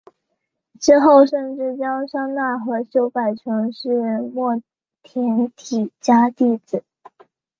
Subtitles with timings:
[0.79, 4.59] 之后甚至将商那和修改成是末
[5.03, 6.83] 田底迦弟子。